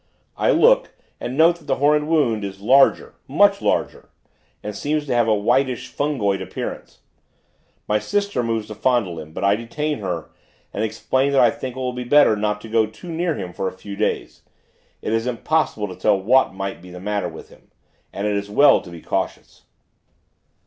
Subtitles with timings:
[0.35, 4.09] I look and note that the horrid wound is larger, much larger,
[4.63, 7.01] and seems to have a whitish, fungoid appearance.
[7.87, 10.31] My sister moves to fondle him; but I detain her,
[10.73, 13.53] and explain that I think it will be better not to go too near him
[13.53, 14.43] for a few days; as
[15.03, 17.69] it is impossible to tell what may be the matter with him;
[18.11, 19.65] and it is well to be cautious.